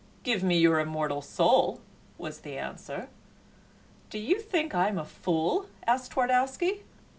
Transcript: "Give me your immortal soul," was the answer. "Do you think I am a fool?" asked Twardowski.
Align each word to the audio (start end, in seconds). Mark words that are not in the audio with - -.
"Give 0.23 0.41
me 0.43 0.57
your 0.57 0.79
immortal 0.79 1.21
soul," 1.21 1.79
was 2.17 2.39
the 2.39 2.57
answer. 2.57 3.07
"Do 4.09 4.17
you 4.17 4.39
think 4.39 4.73
I 4.73 4.87
am 4.87 4.97
a 4.97 5.05
fool?" 5.05 5.67
asked 5.85 6.13
Twardowski. 6.13 6.81